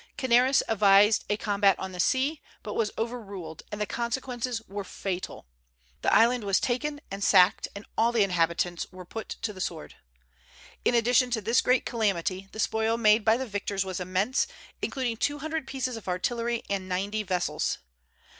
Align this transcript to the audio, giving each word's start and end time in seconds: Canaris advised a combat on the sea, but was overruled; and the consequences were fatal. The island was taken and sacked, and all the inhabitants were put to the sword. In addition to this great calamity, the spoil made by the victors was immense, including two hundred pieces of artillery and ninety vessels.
Canaris 0.17 0.63
advised 0.67 1.25
a 1.29 1.37
combat 1.37 1.77
on 1.77 1.91
the 1.91 1.99
sea, 1.99 2.41
but 2.63 2.73
was 2.73 2.89
overruled; 2.97 3.61
and 3.71 3.79
the 3.79 3.85
consequences 3.85 4.59
were 4.67 4.83
fatal. 4.83 5.45
The 6.01 6.11
island 6.11 6.43
was 6.43 6.59
taken 6.59 7.01
and 7.11 7.23
sacked, 7.23 7.67
and 7.75 7.85
all 7.99 8.11
the 8.11 8.23
inhabitants 8.23 8.87
were 8.91 9.05
put 9.05 9.29
to 9.43 9.53
the 9.53 9.61
sword. 9.61 9.97
In 10.83 10.95
addition 10.95 11.29
to 11.29 11.39
this 11.41 11.61
great 11.61 11.85
calamity, 11.85 12.49
the 12.51 12.59
spoil 12.59 12.97
made 12.97 13.23
by 13.23 13.37
the 13.37 13.45
victors 13.45 13.85
was 13.85 13.99
immense, 13.99 14.47
including 14.81 15.17
two 15.17 15.37
hundred 15.37 15.67
pieces 15.67 15.95
of 15.95 16.07
artillery 16.07 16.63
and 16.67 16.89
ninety 16.89 17.21
vessels. 17.21 17.77